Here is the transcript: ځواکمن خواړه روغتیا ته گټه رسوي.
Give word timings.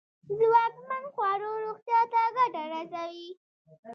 ځواکمن 0.37 1.03
خواړه 1.13 1.49
روغتیا 1.65 1.99
ته 2.11 2.21
گټه 2.37 2.63
رسوي. 2.71 3.29